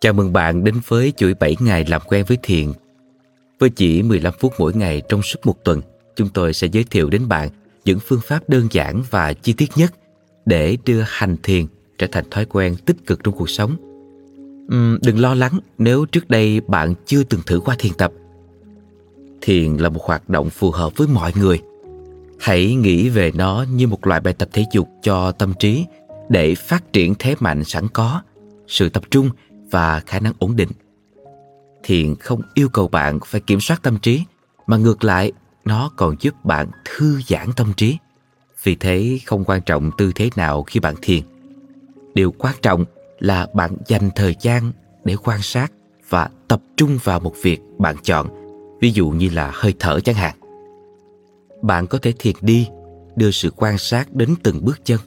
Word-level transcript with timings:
Chào 0.00 0.12
mừng 0.12 0.32
bạn 0.32 0.64
đến 0.64 0.74
với 0.86 1.12
chuỗi 1.16 1.34
7 1.34 1.56
ngày 1.60 1.84
làm 1.88 2.02
quen 2.06 2.24
với 2.28 2.38
thiền. 2.42 2.72
Với 3.58 3.70
chỉ 3.70 4.02
15 4.02 4.34
phút 4.40 4.52
mỗi 4.58 4.74
ngày 4.74 5.02
trong 5.08 5.22
suốt 5.22 5.46
một 5.46 5.64
tuần, 5.64 5.80
chúng 6.16 6.28
tôi 6.28 6.54
sẽ 6.54 6.66
giới 6.66 6.84
thiệu 6.84 7.10
đến 7.10 7.28
bạn 7.28 7.48
những 7.84 7.98
phương 8.00 8.20
pháp 8.24 8.48
đơn 8.48 8.68
giản 8.70 9.02
và 9.10 9.32
chi 9.32 9.52
tiết 9.52 9.70
nhất 9.76 9.94
để 10.46 10.76
đưa 10.84 11.00
hành 11.06 11.36
thiền 11.42 11.66
trở 11.98 12.06
thành 12.12 12.24
thói 12.30 12.44
quen 12.44 12.76
tích 12.86 12.96
cực 13.06 13.24
trong 13.24 13.34
cuộc 13.34 13.50
sống. 13.50 13.76
Uhm, 14.74 14.98
đừng 15.02 15.18
lo 15.18 15.34
lắng 15.34 15.60
nếu 15.78 16.04
trước 16.04 16.30
đây 16.30 16.60
bạn 16.60 16.94
chưa 17.06 17.22
từng 17.22 17.40
thử 17.46 17.60
qua 17.60 17.76
thiền 17.78 17.92
tập. 17.92 18.12
Thiền 19.40 19.76
là 19.76 19.88
một 19.88 20.02
hoạt 20.04 20.28
động 20.28 20.50
phù 20.50 20.70
hợp 20.70 20.92
với 20.96 21.08
mọi 21.08 21.32
người. 21.36 21.60
Hãy 22.40 22.74
nghĩ 22.74 23.08
về 23.08 23.32
nó 23.34 23.64
như 23.72 23.86
một 23.86 24.06
loại 24.06 24.20
bài 24.20 24.34
tập 24.34 24.48
thể 24.52 24.64
dục 24.72 24.88
cho 25.02 25.32
tâm 25.32 25.52
trí 25.58 25.84
để 26.28 26.54
phát 26.54 26.92
triển 26.92 27.14
thế 27.18 27.34
mạnh 27.40 27.64
sẵn 27.64 27.88
có, 27.88 28.22
sự 28.66 28.88
tập 28.88 29.02
trung 29.10 29.30
và 29.70 30.00
khả 30.06 30.20
năng 30.20 30.32
ổn 30.38 30.56
định. 30.56 30.70
Thiền 31.82 32.14
không 32.14 32.42
yêu 32.54 32.68
cầu 32.68 32.88
bạn 32.88 33.18
phải 33.26 33.40
kiểm 33.40 33.60
soát 33.60 33.82
tâm 33.82 33.98
trí, 33.98 34.24
mà 34.66 34.76
ngược 34.76 35.04
lại, 35.04 35.32
nó 35.64 35.90
còn 35.96 36.16
giúp 36.20 36.44
bạn 36.44 36.68
thư 36.84 37.20
giãn 37.28 37.48
tâm 37.56 37.72
trí. 37.76 37.98
Vì 38.62 38.74
thế 38.74 39.18
không 39.26 39.44
quan 39.44 39.60
trọng 39.60 39.90
tư 39.98 40.12
thế 40.14 40.30
nào 40.36 40.62
khi 40.62 40.80
bạn 40.80 40.94
thiền. 41.02 41.22
Điều 42.14 42.32
quan 42.32 42.54
trọng 42.62 42.84
là 43.18 43.48
bạn 43.54 43.76
dành 43.86 44.10
thời 44.16 44.36
gian 44.40 44.72
để 45.04 45.16
quan 45.24 45.42
sát 45.42 45.72
và 46.08 46.30
tập 46.48 46.62
trung 46.76 46.98
vào 47.04 47.20
một 47.20 47.34
việc 47.42 47.60
bạn 47.78 47.96
chọn, 48.02 48.28
ví 48.80 48.90
dụ 48.90 49.10
như 49.10 49.28
là 49.28 49.50
hơi 49.54 49.74
thở 49.78 50.00
chẳng 50.00 50.14
hạn. 50.14 50.36
Bạn 51.62 51.86
có 51.86 51.98
thể 52.02 52.12
thiền 52.18 52.34
đi, 52.40 52.68
đưa 53.16 53.30
sự 53.30 53.50
quan 53.56 53.78
sát 53.78 54.14
đến 54.14 54.34
từng 54.42 54.64
bước 54.64 54.80
chân 54.84 54.98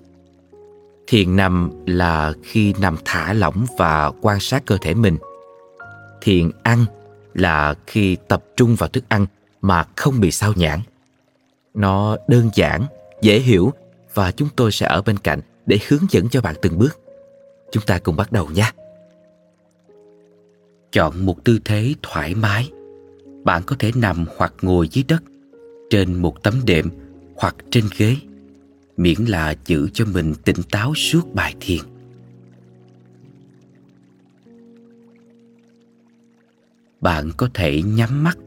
thiền 1.11 1.35
nằm 1.35 1.71
là 1.85 2.33
khi 2.43 2.73
nằm 2.79 2.97
thả 3.05 3.33
lỏng 3.33 3.65
và 3.77 4.11
quan 4.21 4.39
sát 4.39 4.65
cơ 4.65 4.77
thể 4.81 4.93
mình. 4.93 5.17
Thiền 6.21 6.51
ăn 6.63 6.85
là 7.33 7.75
khi 7.87 8.17
tập 8.27 8.43
trung 8.55 8.75
vào 8.75 8.89
thức 8.89 9.03
ăn 9.09 9.25
mà 9.61 9.85
không 9.95 10.19
bị 10.19 10.31
sao 10.31 10.53
nhãn 10.55 10.79
nó 11.73 12.17
đơn 12.27 12.49
giản, 12.53 12.85
dễ 13.21 13.39
hiểu 13.39 13.73
và 14.13 14.31
chúng 14.31 14.49
tôi 14.55 14.71
sẽ 14.71 14.87
ở 14.87 15.01
bên 15.01 15.17
cạnh 15.17 15.39
để 15.65 15.79
hướng 15.87 16.01
dẫn 16.09 16.29
cho 16.29 16.41
bạn 16.41 16.55
từng 16.61 16.79
bước. 16.79 16.99
Chúng 17.71 17.83
ta 17.83 17.99
cùng 17.99 18.15
bắt 18.15 18.31
đầu 18.31 18.47
nhé. 18.49 18.71
Chọn 20.91 21.25
một 21.25 21.43
tư 21.43 21.59
thế 21.65 21.93
thoải 22.01 22.35
mái. 22.35 22.71
Bạn 23.43 23.63
có 23.65 23.75
thể 23.79 23.91
nằm 23.95 24.25
hoặc 24.37 24.53
ngồi 24.61 24.87
dưới 24.87 25.03
đất, 25.07 25.23
trên 25.89 26.21
một 26.21 26.43
tấm 26.43 26.61
đệm 26.65 26.89
hoặc 27.35 27.55
trên 27.71 27.83
ghế 27.97 28.15
miễn 28.97 29.25
là 29.25 29.55
giữ 29.65 29.89
cho 29.93 30.05
mình 30.05 30.33
tỉnh 30.45 30.63
táo 30.71 30.95
suốt 30.95 31.33
bài 31.33 31.55
thiền. 31.59 31.81
Bạn 37.01 37.31
có 37.37 37.49
thể 37.53 37.81
nhắm 37.81 38.23
mắt 38.23 38.37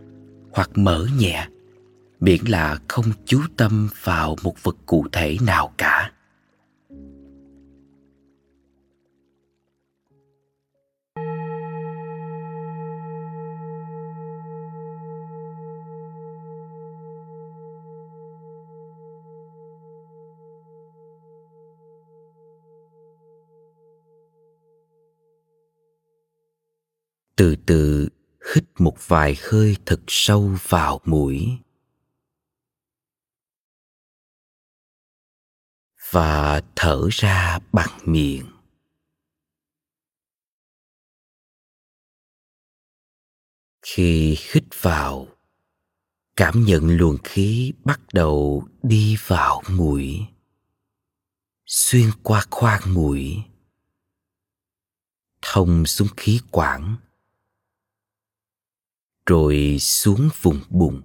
hoặc 0.50 0.70
mở 0.74 1.06
nhẹ, 1.18 1.48
miễn 2.20 2.40
là 2.46 2.78
không 2.88 3.04
chú 3.26 3.40
tâm 3.56 3.88
vào 4.02 4.36
một 4.42 4.62
vật 4.62 4.76
cụ 4.86 5.06
thể 5.12 5.36
nào 5.40 5.72
cả. 5.78 6.13
Từ 27.36 27.56
từ 27.66 28.08
hít 28.54 28.64
một 28.78 28.96
vài 29.06 29.36
hơi 29.40 29.76
thật 29.86 30.00
sâu 30.06 30.56
vào 30.68 31.00
mũi. 31.04 31.58
Và 36.10 36.62
thở 36.76 37.08
ra 37.10 37.58
bằng 37.72 37.98
miệng. 38.04 38.46
Khi 43.82 44.36
hít 44.52 44.64
vào, 44.80 45.28
cảm 46.36 46.64
nhận 46.64 46.88
luồng 46.96 47.16
khí 47.24 47.72
bắt 47.84 48.00
đầu 48.12 48.68
đi 48.82 49.16
vào 49.26 49.62
mũi, 49.70 50.26
xuyên 51.66 52.10
qua 52.22 52.44
khoang 52.50 52.94
mũi, 52.94 53.42
thông 55.42 55.86
xuống 55.86 56.08
khí 56.16 56.40
quản 56.50 56.96
rồi 59.26 59.76
xuống 59.80 60.28
vùng 60.42 60.60
bụng 60.68 61.02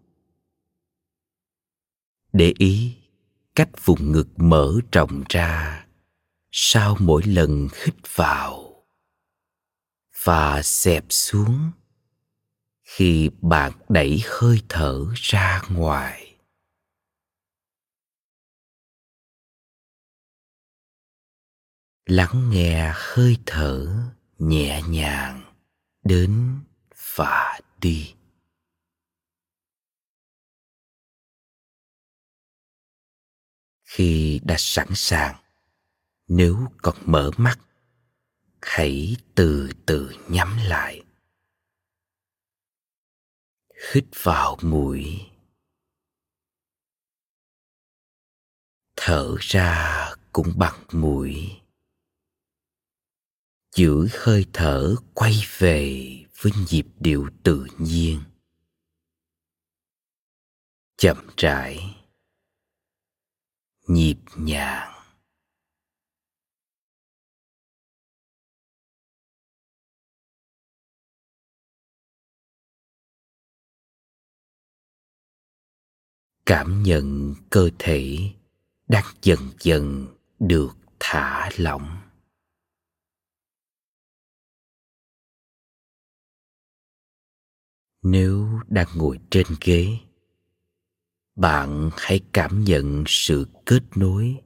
để 2.34 2.53
ý 2.57 2.96
cách 3.56 3.69
vùng 3.85 4.12
ngực 4.12 4.28
mở 4.38 4.74
rộng 4.91 5.24
ra, 5.30 5.85
sau 6.52 6.97
mỗi 7.00 7.24
lần 7.24 7.68
hít 7.84 7.96
vào 8.16 8.84
và 10.24 10.62
xẹp 10.63 11.06
xuống, 11.09 11.72
khi 12.84 13.30
bạn 13.41 13.72
đẩy 13.90 14.22
hơi 14.25 14.62
thở 14.69 15.06
ra 15.16 15.62
ngoài. 15.69 16.36
Lắng 22.06 22.50
nghe 22.50 22.94
hơi 22.96 23.38
thở 23.46 23.88
nhẹ 24.40 24.81
nhàng 24.88 25.53
đến 26.03 26.59
và 27.16 27.59
đi. 27.81 28.16
Khi 33.84 34.40
đã 34.44 34.56
sẵn 34.57 34.88
sàng, 34.95 35.35
nếu 36.28 36.68
còn 36.78 36.97
mở 37.06 37.31
mắt, 37.38 37.59
hãy 38.62 39.18
từ 39.35 39.69
từ 39.85 40.12
nhắm 40.28 40.57
lại. 40.68 41.03
Hít 43.94 44.06
vào 44.23 44.57
mũi. 44.62 45.29
Thở 48.95 49.35
ra 49.39 50.09
cũng 50.34 50.53
bằng 50.57 50.84
mũi. 50.91 51.62
Giữ 53.75 54.07
hơi 54.12 54.45
thở 54.53 54.95
quay 55.13 55.34
về 55.57 56.06
với 56.41 56.51
nhịp 56.69 56.85
điệu 57.00 57.27
tự 57.44 57.67
nhiên. 57.77 58.22
Chậm 60.97 61.17
rãi. 61.38 61.95
Nhịp 63.88 64.17
nhàng. 64.35 64.95
Cảm 76.45 76.83
nhận 76.83 77.35
cơ 77.50 77.69
thể 77.79 78.31
đang 78.88 79.06
dần 79.21 79.39
dần 79.59 80.07
được 80.39 80.77
thả 81.00 81.50
lỏng. 81.57 82.08
Nếu 88.01 88.59
đang 88.67 88.87
ngồi 88.95 89.19
trên 89.29 89.47
ghế, 89.61 89.97
bạn 91.35 91.89
hãy 91.97 92.19
cảm 92.33 92.63
nhận 92.63 93.03
sự 93.07 93.47
kết 93.65 93.83
nối 93.95 94.37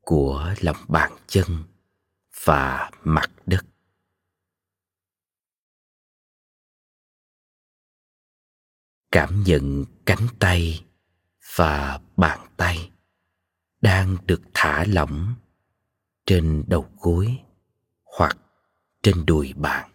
của 0.00 0.54
lòng 0.60 0.84
bàn 0.88 1.12
chân 1.26 1.46
và 2.44 2.90
mặt 3.04 3.30
đất. 3.46 3.66
Cảm 9.12 9.42
nhận 9.42 9.84
cánh 10.06 10.26
tay 10.38 10.84
và 11.56 12.00
bàn 12.16 12.40
tay 12.56 12.90
đang 13.80 14.16
được 14.26 14.40
thả 14.54 14.84
lỏng 14.88 15.34
trên 16.26 16.64
đầu 16.66 16.90
gối 16.98 17.38
hoặc 18.04 18.36
trên 19.02 19.26
đùi 19.26 19.52
bạn. 19.52 19.89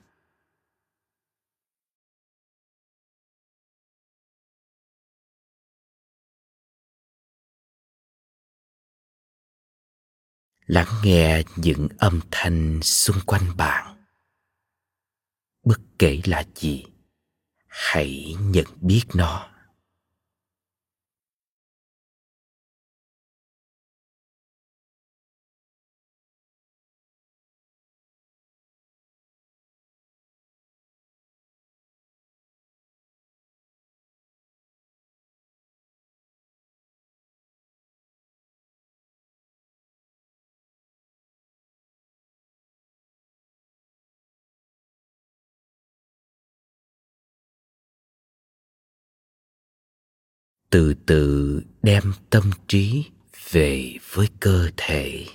Lắng 10.67 10.87
nghe 11.03 11.43
những 11.55 11.87
âm 11.97 12.19
thanh 12.31 12.79
xung 12.83 13.19
quanh 13.25 13.57
bạn. 13.57 14.05
Bất 15.63 15.79
kể 15.99 16.21
là 16.25 16.43
gì, 16.55 16.85
hãy 17.67 18.35
nhận 18.39 18.65
biết 18.81 19.03
nó. 19.13 19.54
Từ 50.75 50.93
từ 51.05 51.61
đem 51.83 52.03
tâm 52.29 52.51
trí 52.67 53.05
về 53.51 53.97
với 54.13 54.27
cơ 54.39 54.69
thể. 54.77 55.25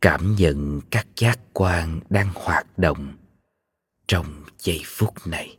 Cảm 0.00 0.34
nhận 0.38 0.80
các 0.90 1.06
giác 1.16 1.38
quan 1.52 2.00
đang 2.10 2.30
hoạt 2.34 2.78
động 2.78 3.16
trong 4.06 4.44
giây 4.58 4.82
phút 4.84 5.14
này. 5.26 5.58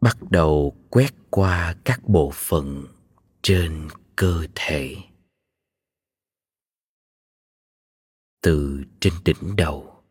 Bắt 0.00 0.16
đầu 0.30 0.76
quét 0.90 1.14
qua 1.30 1.76
các 1.84 2.00
bộ 2.08 2.30
phận 2.34 2.86
trên 3.42 3.88
cơ 4.16 4.46
thể. 4.54 4.96
Từ 8.40 8.84
trên 9.00 9.12
đỉnh 9.24 9.56
đầu. 9.56 10.04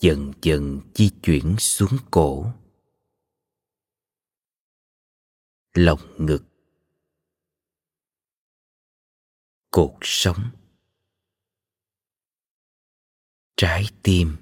Dần 0.00 0.32
dần 0.42 0.80
di 0.94 1.10
chuyển 1.22 1.56
xuống 1.58 1.98
cổ. 2.10 2.52
Lồng 5.74 6.26
ngực. 6.26 6.44
Cột 9.70 9.98
sống. 10.02 10.50
Trái 13.56 13.84
tim. 14.02 14.36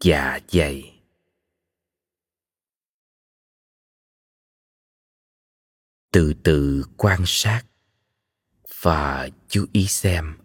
Dạ 0.00 0.38
dày. 0.48 0.93
Từ 6.14 6.34
từ 6.44 6.84
quan 6.96 7.22
sát 7.26 7.62
và 8.82 9.28
chú 9.48 9.66
ý 9.72 9.86
xem 9.86 10.38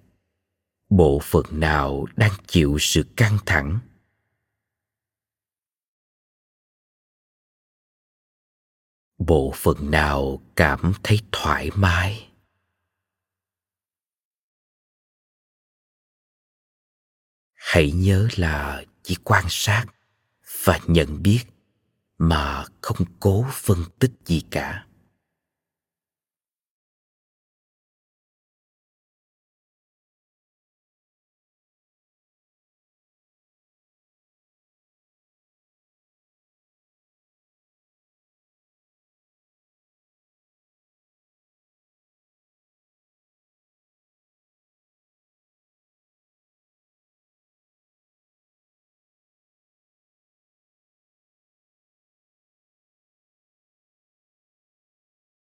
bộ 0.90 1.20
phận 1.24 1.46
nào 1.52 2.06
đang 2.16 2.32
chịu 2.48 2.78
sự 2.80 3.06
căng 3.18 3.38
thẳng. 3.46 3.80
Bộ 9.18 9.52
phận 9.56 9.92
nào 9.92 10.42
cảm 10.56 10.94
thấy 11.04 11.20
thoải 11.32 11.70
mái? 11.76 12.32
Hãy 17.54 17.92
nhớ 17.92 18.28
là 18.38 18.84
chỉ 19.04 19.16
quan 19.24 19.46
sát 19.50 19.86
và 20.64 20.80
nhận 20.88 21.24
biết 21.24 21.44
mà 22.18 22.66
không 22.82 23.06
cố 23.20 23.46
phân 23.52 23.78
tích 24.00 24.12
gì 24.26 24.42
cả. 24.52 24.89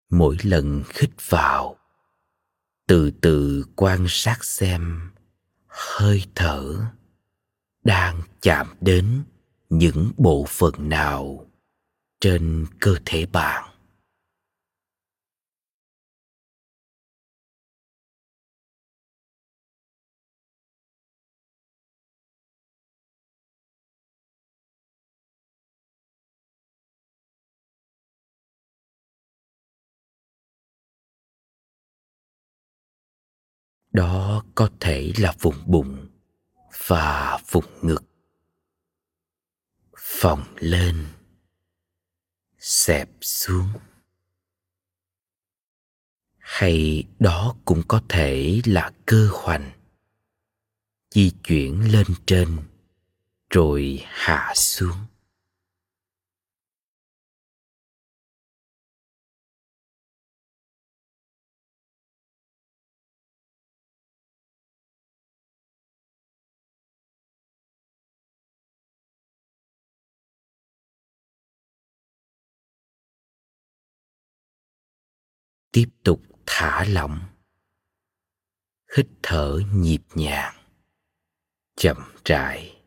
Mỗi 0.10 0.38
lần 0.44 0.84
khích 0.84 1.30
vào, 1.30 1.76
từ 2.88 3.12
từ 3.22 3.66
quan 3.76 4.06
sát 4.08 4.44
xem 4.44 5.12
hơi 5.68 6.24
thở 6.36 6.76
đang 7.84 8.22
chạm 8.42 8.68
đến 8.82 9.24
những 9.70 10.12
bộ 10.18 10.46
phận 10.48 10.74
nào 10.90 11.46
trên 12.22 12.66
cơ 12.80 12.96
thể 13.06 13.26
bạn. 13.26 13.69
Đó 33.92 34.44
có 34.56 34.70
thể 34.80 35.14
là 35.18 35.34
vùng 35.40 35.64
bụng 35.66 36.08
và 36.88 37.40
vùng 37.50 37.66
ngực. 37.82 38.04
Phồng 39.98 40.44
lên, 40.56 41.06
xẹp 42.58 43.10
xuống. 43.22 43.68
Hay 46.38 47.04
đó 47.20 47.56
cũng 47.66 47.84
có 47.88 48.02
thể 48.10 48.62
là 48.66 48.92
cơ 49.06 49.30
hoành. 49.32 49.72
Di 51.12 51.32
chuyển 51.44 51.92
lên 51.92 52.08
trên, 52.26 52.58
rồi 53.50 54.04
hạ 54.06 54.54
xuống. 54.56 55.09
Tiếp 75.80 75.90
tục 76.04 76.22
thả 76.46 76.86
lỏng. 76.86 77.20
Hít 78.98 79.08
thở 79.24 79.60
nhịp 79.74 80.02
nhàng, 80.14 80.56
chậm 81.76 81.98
rãi. 82.26 82.84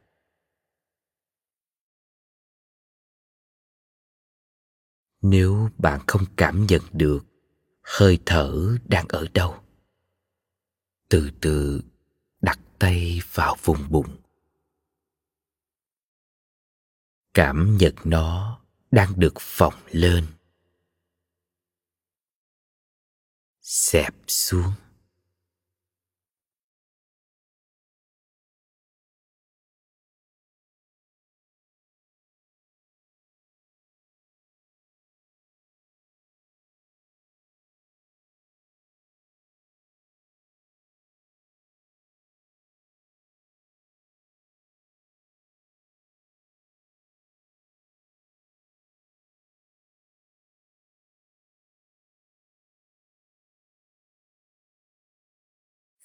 Nếu 5.20 5.70
bạn 5.78 6.00
không 6.06 6.22
cảm 6.36 6.66
nhận 6.66 6.82
được 6.92 7.24
hơi 7.82 8.18
thở 8.26 8.76
đang 8.88 9.08
ở 9.08 9.26
đâu, 9.34 9.62
từ 11.08 11.30
từ 11.40 11.82
đặt 12.40 12.58
tay 12.78 13.20
vào 13.32 13.56
vùng 13.62 13.90
bụng. 13.90 14.16
Cảm 17.34 17.76
nhận 17.76 17.94
nó 18.04 18.60
đang 18.90 19.20
được 19.20 19.34
phồng 19.40 19.74
lên. 19.90 20.26
Xẹp 23.72 24.14
xuống. 24.28 24.72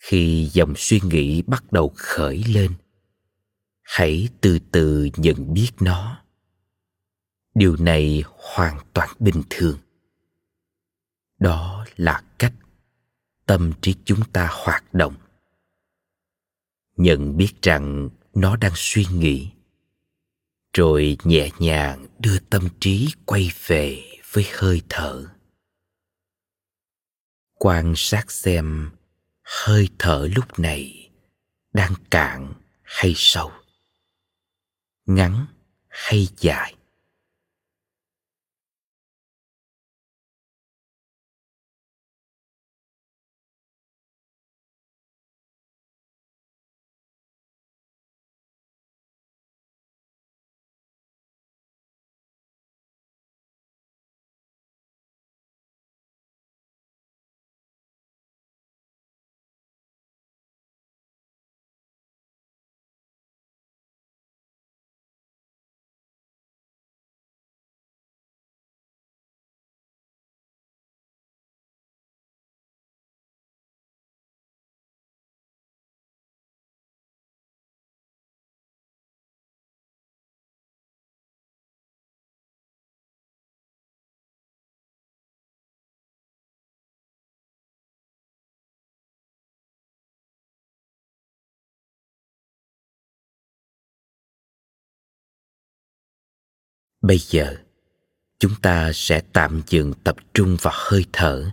Khi 0.07 0.49
dòng 0.53 0.73
suy 0.77 0.99
nghĩ 1.03 1.41
bắt 1.41 1.71
đầu 1.71 1.93
khởi 1.95 2.43
lên. 2.47 2.73
Hãy 3.83 4.29
từ 4.41 4.59
từ 4.71 5.09
nhận 5.17 5.53
biết 5.53 5.71
nó. 5.79 6.23
Điều 7.55 7.75
này 7.75 8.23
hoàn 8.27 8.77
toàn 8.93 9.09
bình 9.19 9.43
thường. 9.49 9.79
Đó 11.39 11.85
là 11.95 12.23
cách 12.39 12.53
tâm 13.45 13.71
trí 13.81 13.95
chúng 14.05 14.19
ta 14.33 14.49
hoạt 14.51 14.93
động. 14.93 15.15
Nhận 16.95 17.37
biết 17.37 17.53
rằng 17.61 18.09
nó 18.33 18.55
đang 18.55 18.73
suy 18.75 19.05
nghĩ, 19.11 19.51
rồi 20.73 21.17
nhẹ 21.23 21.49
nhàng 21.59 22.07
đưa 22.19 22.39
tâm 22.39 22.67
trí 22.79 23.07
quay 23.25 23.51
về 23.67 24.03
với 24.31 24.45
hơi 24.53 24.81
thở. 24.89 25.25
Quan 27.53 27.93
sát 27.95 28.31
xem 28.31 28.89
hơi 29.47 29.89
thở 29.99 30.27
lúc 30.35 30.59
này 30.59 31.09
đang 31.73 31.93
cạn 32.11 32.53
hay 32.83 33.13
sâu? 33.15 33.51
Ngắn 35.05 35.45
hay 35.87 36.27
dài? 36.37 36.75
Bây 97.01 97.17
giờ, 97.17 97.63
chúng 98.39 98.53
ta 98.61 98.91
sẽ 98.93 99.21
tạm 99.33 99.61
dừng 99.67 99.93
tập 100.03 100.15
trung 100.33 100.57
vào 100.61 100.73
hơi 100.77 101.05
thở 101.13 101.51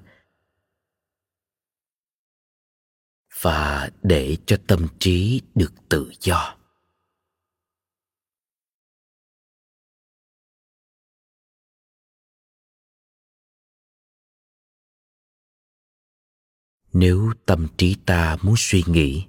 và 3.40 3.90
để 4.02 4.36
cho 4.46 4.56
tâm 4.66 4.86
trí 4.98 5.40
được 5.54 5.72
tự 5.88 6.12
do. 6.20 6.56
Nếu 16.92 17.32
tâm 17.46 17.68
trí 17.78 17.96
ta 18.06 18.36
muốn 18.42 18.54
suy 18.58 18.82
nghĩ, 18.86 19.26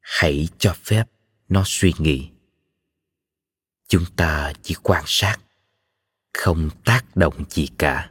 hãy 0.00 0.48
cho 0.58 0.74
phép 0.82 1.04
nó 1.48 1.62
suy 1.66 1.92
nghĩ 1.98 2.30
chúng 3.90 4.04
ta 4.16 4.52
chỉ 4.62 4.74
quan 4.82 5.04
sát 5.06 5.36
không 6.38 6.70
tác 6.84 7.16
động 7.16 7.34
gì 7.50 7.68
cả. 7.78 8.10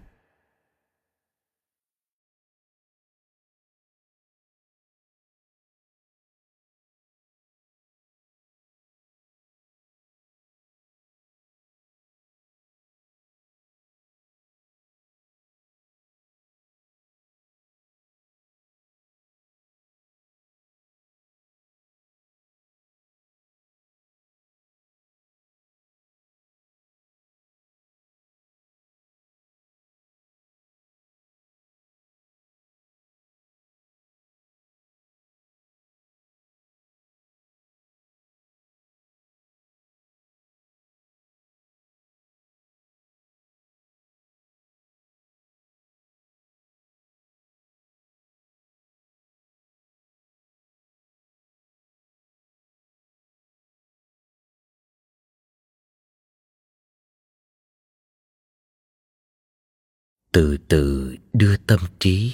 Từ 60.31 60.57
từ 60.67 61.15
đưa 61.33 61.57
tâm 61.57 61.79
trí 61.99 62.33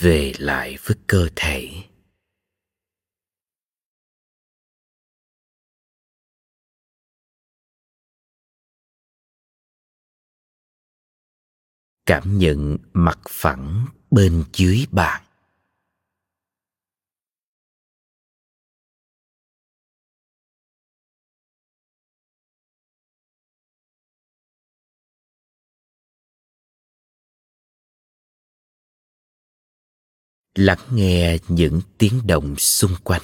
về 0.00 0.32
lại 0.38 0.76
với 0.84 0.96
cơ 1.06 1.28
thể. 1.36 1.70
Cảm 12.06 12.38
nhận 12.38 12.78
mặt 12.92 13.18
phẳng 13.28 13.86
bên 14.10 14.44
dưới 14.52 14.86
bạn 14.90 15.22
lắng 30.54 30.78
nghe 30.92 31.38
những 31.48 31.80
tiếng 31.98 32.20
động 32.26 32.54
xung 32.58 32.94
quanh. 33.04 33.22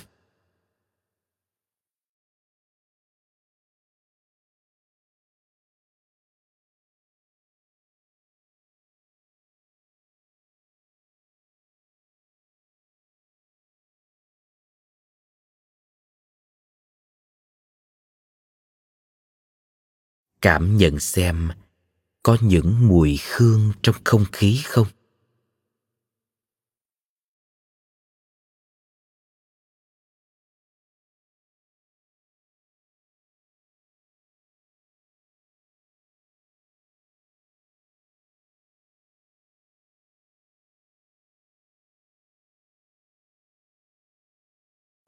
Cảm 20.40 20.76
nhận 20.76 21.00
xem 21.00 21.49
có 22.23 22.37
những 22.40 22.88
mùi 22.88 23.18
hương 23.30 23.73
trong 23.82 23.97
không 24.04 24.25
khí 24.32 24.61
không? 24.64 24.87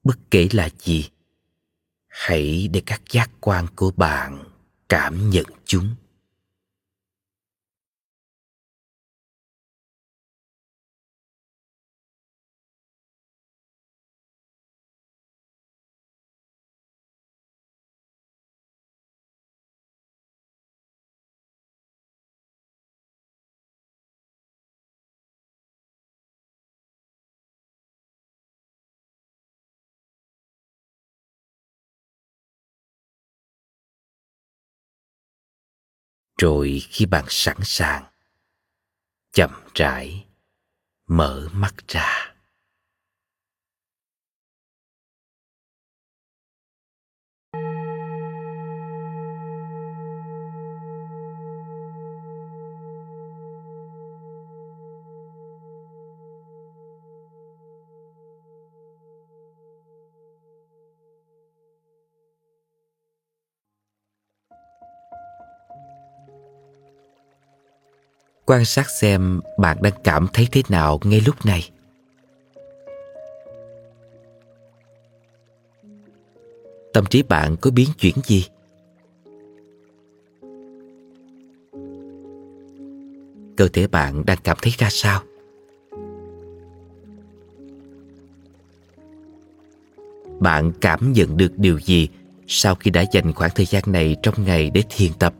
Bất 0.04 0.18
kể 0.30 0.48
là 0.52 0.68
gì 0.78 1.10
hãy 2.08 2.68
để 2.72 2.82
các 2.86 3.02
giác 3.10 3.30
quan 3.40 3.66
của 3.76 3.90
bạn 3.90 4.44
cảm 4.88 5.30
nhận 5.30 5.44
chúng. 5.64 5.94
Rồi 36.40 36.82
khi 36.90 37.06
bạn 37.06 37.24
sẵn 37.28 37.56
sàng 37.62 38.04
chậm 39.32 39.50
rãi 39.74 40.26
mở 41.06 41.48
mắt 41.52 41.74
ra. 41.88 42.29
Quan 68.50 68.64
sát 68.64 68.90
xem 68.90 69.40
bạn 69.58 69.76
đang 69.82 69.92
cảm 70.04 70.26
thấy 70.32 70.48
thế 70.52 70.62
nào 70.68 71.00
ngay 71.04 71.20
lúc 71.26 71.46
này. 71.46 71.70
Tâm 76.92 77.06
trí 77.10 77.22
bạn 77.22 77.56
có 77.60 77.70
biến 77.70 77.88
chuyển 77.98 78.14
gì? 78.24 78.46
Cơ 83.56 83.68
thể 83.72 83.86
bạn 83.86 84.26
đang 84.26 84.38
cảm 84.44 84.56
thấy 84.62 84.72
ra 84.78 84.88
sao? 84.90 85.22
Bạn 90.40 90.72
cảm 90.80 91.12
nhận 91.12 91.36
được 91.36 91.52
điều 91.56 91.80
gì 91.80 92.08
sau 92.46 92.74
khi 92.74 92.90
đã 92.90 93.04
dành 93.12 93.32
khoảng 93.32 93.50
thời 93.54 93.66
gian 93.66 93.82
này 93.86 94.16
trong 94.22 94.34
ngày 94.44 94.70
để 94.74 94.82
thiền 94.88 95.12
tập? 95.18 95.34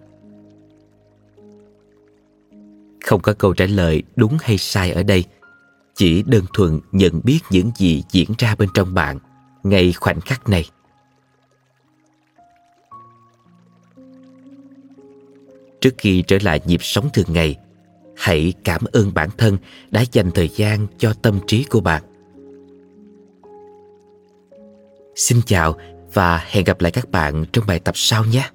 Không 3.10 3.22
có 3.22 3.32
câu 3.32 3.54
trả 3.54 3.66
lời 3.66 4.02
đúng 4.16 4.36
hay 4.42 4.58
sai 4.58 4.92
ở 4.92 5.02
đây. 5.02 5.24
Chỉ 5.94 6.22
đơn 6.26 6.44
thuần 6.54 6.80
nhận 6.92 7.20
biết 7.24 7.38
những 7.50 7.70
gì 7.76 8.02
diễn 8.10 8.28
ra 8.38 8.54
bên 8.54 8.68
trong 8.74 8.94
bạn 8.94 9.18
ngay 9.62 9.92
khoảnh 9.92 10.20
khắc 10.20 10.48
này. 10.48 10.64
Trước 15.80 15.94
khi 15.98 16.22
trở 16.26 16.38
lại 16.42 16.60
nhịp 16.66 16.82
sống 16.82 17.08
thường 17.12 17.26
ngày, 17.28 17.56
hãy 18.16 18.52
cảm 18.64 18.80
ơn 18.92 19.14
bản 19.14 19.28
thân 19.38 19.58
đã 19.90 20.04
dành 20.12 20.30
thời 20.30 20.48
gian 20.48 20.86
cho 20.98 21.12
tâm 21.22 21.38
trí 21.46 21.64
của 21.64 21.80
bạn. 21.80 22.02
Xin 25.16 25.40
chào 25.46 25.76
và 26.12 26.44
hẹn 26.48 26.64
gặp 26.64 26.80
lại 26.80 26.92
các 26.92 27.10
bạn 27.10 27.44
trong 27.52 27.66
bài 27.66 27.80
tập 27.80 27.94
sau 27.96 28.24
nhé. 28.24 28.50